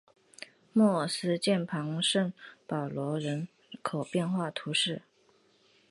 [0.73, 2.33] 莫内斯捷旁圣
[2.65, 3.47] 保罗人
[3.83, 5.03] 口变化图示